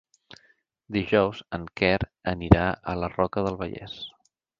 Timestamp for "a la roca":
2.95-3.45